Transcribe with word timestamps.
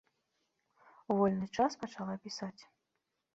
У 1.13 1.17
вольны 1.19 1.47
час 1.59 1.71
пачала 1.85 2.15
пісаць. 2.25 2.57